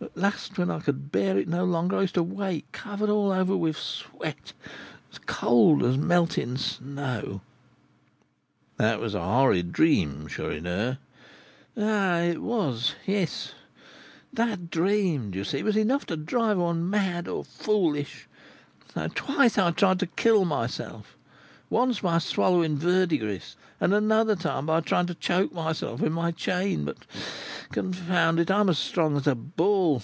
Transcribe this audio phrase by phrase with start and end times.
[0.00, 3.32] At last, when I could bear it no longer, I used to wake covered all
[3.32, 4.52] over with sweat,
[5.10, 7.40] as cold as melting snow."
[8.76, 10.98] "That was a horrid dream, Chourineur!"
[11.74, 13.54] "It was; yes.
[14.32, 18.28] That dream, do you see, was enough to drive one mad or foolish;
[18.92, 21.16] so, twice, I tried to kill myself,
[21.70, 26.84] once by swallowing verdigris, and another time by trying to choke myself with my chain;
[26.84, 26.98] but,
[27.72, 30.02] confound it, I am as strong as a bull.